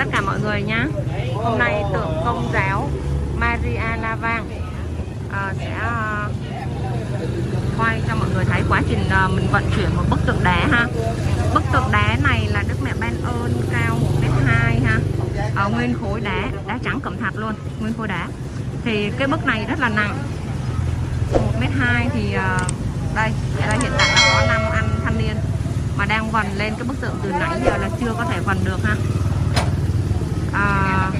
tất 0.00 0.06
cả 0.12 0.20
mọi 0.20 0.40
người 0.40 0.62
nhé 0.62 0.84
Hôm 1.34 1.58
nay 1.58 1.82
tượng 1.92 2.22
công 2.24 2.50
giáo 2.52 2.90
Maria 3.36 4.02
Lavang 4.02 4.48
à, 5.32 5.38
ờ, 5.38 5.52
sẽ 5.58 5.74
ờ, 5.80 5.88
à, 5.88 6.28
quay 7.78 8.00
cho 8.08 8.14
mọi 8.14 8.28
người 8.34 8.44
thấy 8.44 8.62
quá 8.68 8.82
trình 8.88 9.08
ờ, 9.10 9.28
mình 9.28 9.46
vận 9.52 9.64
chuyển 9.76 9.96
một 9.96 10.02
bức 10.10 10.20
tượng 10.26 10.44
đá 10.44 10.66
ha. 10.72 10.86
Bức 11.54 11.62
tượng 11.72 11.88
đá 11.92 12.16
này 12.22 12.48
là 12.52 12.64
Đức 12.68 12.74
Mẹ 12.82 12.90
Ban 13.00 13.22
ơn 13.24 13.62
cao 13.72 13.98
1m2 14.02 14.80
ha. 14.84 14.98
À, 15.56 15.64
Nguyên 15.64 15.94
khối 16.00 16.20
đá, 16.20 16.44
đá 16.66 16.78
trắng 16.84 17.00
cẩm 17.00 17.16
thạch 17.18 17.36
luôn 17.36 17.54
Nguyên 17.80 17.94
khối 17.98 18.08
đá. 18.08 18.28
Thì 18.84 19.10
cái 19.18 19.28
bức 19.28 19.46
này 19.46 19.66
rất 19.68 19.80
là 19.80 19.88
nặng. 19.88 20.18
1m2 21.32 22.08
thì 22.12 22.32
đây, 23.14 23.32
đây 23.66 23.78
hiện 23.82 23.92
tại 23.98 24.08
là 24.08 24.30
có 24.34 24.46
5 24.46 24.60
anh 24.72 24.88
thanh 25.04 25.18
niên 25.18 25.36
mà 25.98 26.04
đang 26.04 26.30
vần 26.30 26.46
lên 26.56 26.74
cái 26.78 26.84
bức 26.88 27.00
tượng 27.00 27.16
từ 27.22 27.32
nãy 27.40 27.60
giờ 27.64 27.76
là 27.76 27.88
chưa 28.00 28.14
có 28.18 28.24
thể 28.24 28.40
vần 28.40 28.58
được 28.64 28.78
ha 28.84 28.96
à, 30.52 31.10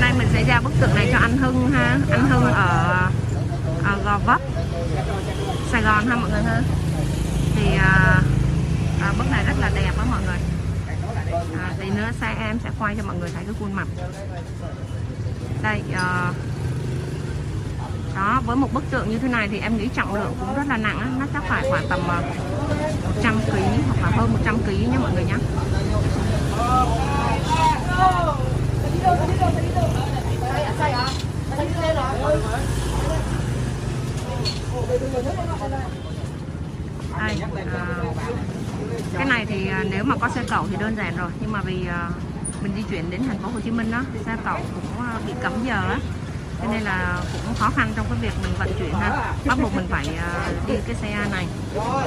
hôm 0.00 0.45
nay 0.56 0.64
bức 0.64 0.80
tượng 0.80 0.94
này 0.94 1.08
cho 1.12 1.18
anh 1.18 1.36
Hưng 1.36 1.70
ha. 1.70 1.98
Anh 2.10 2.28
Hưng 2.30 2.44
ở, 2.44 3.10
ở 3.84 3.98
Gò 4.04 4.18
Vấp 4.18 4.40
Sài 5.72 5.82
Gòn 5.82 6.06
ha 6.06 6.16
mọi 6.16 6.30
người 6.30 6.42
ha. 6.42 6.60
Thì 7.56 7.76
à, 7.76 8.20
à, 9.00 9.12
bức 9.18 9.30
này 9.30 9.44
rất 9.46 9.54
là 9.60 9.70
đẹp 9.74 9.90
đó 9.96 10.04
mọi 10.10 10.20
người. 10.26 10.38
À, 11.58 11.72
tí 11.80 11.90
nữa 11.90 12.10
xe 12.20 12.34
em 12.40 12.58
sẽ 12.64 12.70
quay 12.78 12.94
cho 12.96 13.02
mọi 13.06 13.16
người 13.16 13.30
thấy 13.34 13.44
cái 13.44 13.54
khuôn 13.60 13.72
mặt. 13.72 13.88
Đây 15.62 15.82
à, 15.94 16.32
đó 18.14 18.42
với 18.46 18.56
một 18.56 18.72
bức 18.72 18.84
tượng 18.90 19.10
như 19.10 19.18
thế 19.18 19.28
này 19.28 19.48
thì 19.48 19.58
em 19.58 19.76
nghĩ 19.76 19.88
trọng 19.94 20.14
lượng 20.14 20.34
cũng 20.40 20.56
rất 20.56 20.64
là 20.68 20.76
nặng 20.76 20.98
á. 20.98 21.06
nó 21.18 21.26
chắc 21.32 21.42
phải 21.48 21.66
khoảng 21.70 21.88
tầm 21.88 22.00
à, 22.08 22.20
100 23.16 23.40
kg 23.46 23.52
hoặc 23.88 24.02
là 24.02 24.16
hơn 24.16 24.32
100 24.32 24.58
kg 24.58 24.92
nha 24.92 24.98
mọi 24.98 25.12
người 25.14 25.24
nhé 25.24 25.36
Đây, 37.18 37.36
à, 37.74 37.86
cái 39.16 39.26
này 39.26 39.46
thì 39.48 39.68
à, 39.68 39.84
nếu 39.90 40.04
mà 40.04 40.14
có 40.20 40.28
xe 40.28 40.42
cẩu 40.48 40.66
thì 40.70 40.76
đơn 40.80 40.96
giản 40.96 41.16
rồi. 41.16 41.30
Nhưng 41.40 41.52
mà 41.52 41.60
vì 41.64 41.86
à, 41.86 42.08
mình 42.62 42.72
di 42.76 42.82
chuyển 42.82 43.10
đến 43.10 43.22
thành 43.28 43.38
phố 43.38 43.48
Hồ 43.48 43.60
Chí 43.60 43.70
Minh 43.70 43.90
đó 43.90 44.02
xe 44.26 44.36
cẩu 44.44 44.58
cũng 44.74 45.06
à, 45.06 45.14
bị 45.26 45.32
cấm 45.42 45.52
giờ 45.66 45.82
á. 45.88 45.98
Cho 46.62 46.68
nên 46.72 46.82
là 46.82 47.22
cũng 47.46 47.54
khó 47.54 47.70
khăn 47.76 47.92
trong 47.96 48.06
cái 48.10 48.18
việc 48.20 48.32
mình 48.42 48.52
vận 48.58 48.68
chuyển 48.78 48.94
ha. 48.94 49.34
Bắt 49.46 49.58
buộc 49.62 49.76
mình 49.76 49.86
phải 49.90 50.06
à, 50.18 50.48
đi 50.66 50.74
cái 50.86 50.94
xe 50.94 51.16
này. 51.30 51.46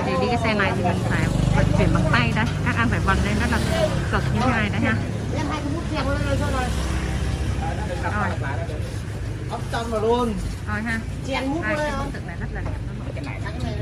Thì 0.05 0.11
đi 0.21 0.27
cái 0.27 0.38
xe 0.43 0.53
này 0.53 0.71
thì 0.77 0.83
mình 0.83 0.99
phải 1.09 1.27
vận 1.55 1.66
chuyển 1.77 1.89
bằng 1.93 2.09
tay 2.11 2.31
đấy. 2.36 2.45
Các 2.66 2.75
anh 2.77 2.89
phải 2.89 2.99
vận 2.99 3.17
lên 3.25 3.36
rất 3.39 3.47
là 3.52 3.59
cực 4.11 4.23
như 4.33 4.39
thế 4.41 4.52
này 4.52 4.69
đấy 4.69 4.81
ha. 4.81 4.93
Rồi 8.03 8.49
ấp 9.50 9.59
trong 9.72 9.92
vào 9.92 10.02
luôn. 10.02 10.33
Rồi 10.67 10.81
ha. 10.81 11.00
Chèn 11.28 11.47
mút 11.47 11.61
đây 11.61 11.75
lên 11.78 11.78
cái 11.78 11.92
không? 11.92 12.11
tượng 12.11 12.28
này 12.28 12.38
rất 12.39 12.47
là 12.53 12.61
đẹp 12.61 12.78
đó 12.88 12.94
mọi 13.00 13.08
người. 13.08 13.14
cái 13.16 13.23
này 13.25 13.39
thắng 13.44 13.59
này 13.64 13.73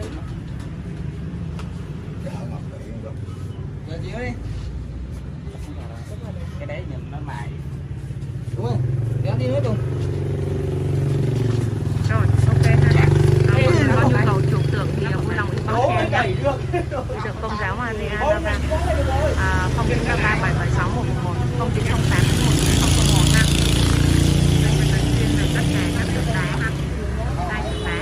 giờ 3.90 3.98
chịu 4.04 4.20
đi 4.20 4.30
cái 6.60 6.68
đấy 6.68 6.84
nhìn 6.90 7.12
nó 7.12 7.18
mài. 7.26 7.48
Đúng 8.56 8.66
không 8.66 8.82
kéo 9.24 9.36
đi 9.40 9.46
hết 9.48 9.62
luôn 9.64 9.78
rồi 12.10 12.26
ok 12.48 12.66
ha. 12.66 12.76
À, 12.96 13.62
người 13.62 13.88
có 13.96 14.10
nhu 14.10 14.18
cầu 14.26 14.42
chuộc 14.52 14.62
tượng 14.72 14.88
thì 14.96 15.06
vui 15.06 15.36
lòng 15.36 15.50
inbox 15.50 16.12
cho 16.12 16.18
em 16.20 16.36
nhé 16.44 16.82
tượng 16.92 17.36
công 17.42 17.52
giáo 17.62 17.76
Maria 17.76 18.10
Lavang 18.10 18.62
à, 19.38 19.70
0933 19.76 20.38
776 20.42 20.90
111 20.96 21.34
0908 21.60 22.20
11001 22.46 23.34
ha 23.34 23.44
đây 24.64 24.74
mình 24.80 24.90
là 24.92 25.00
chuyên 25.00 25.30
về 25.38 25.46
tất 25.56 25.62
cả 25.74 25.84
các 26.00 26.08
tượng 26.16 26.26
đá 26.36 26.46
ha 26.62 26.70
đây 27.50 27.62
tượng 27.72 27.86
đá 27.86 28.00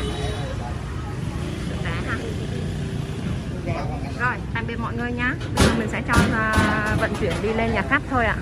tượng 1.69 1.83
đá 1.83 1.95
ha 2.07 2.17
rồi 4.19 4.35
tạm 4.65 4.77
biệt 4.77 4.79
mọi 4.81 4.93
người 4.93 5.11
nhá. 5.11 5.35
Bây 5.55 5.65
giờ 5.65 5.73
mình 5.77 5.87
sẽ 5.91 6.01
cho 6.07 6.13
à, 6.33 6.95
vận 6.99 7.11
chuyển 7.21 7.33
đi 7.41 7.53
lên 7.53 7.73
nhà 7.73 7.83
khách 7.89 8.01
thôi 8.09 8.25
ạ. 8.25 8.35